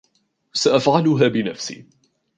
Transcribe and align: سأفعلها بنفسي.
سأفعلها 0.53 1.27
بنفسي. 1.27 1.85